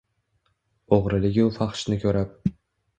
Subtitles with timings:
[0.97, 2.55] O’g’riligu fahshni ko’rib